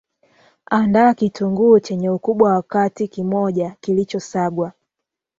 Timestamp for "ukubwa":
2.09-2.53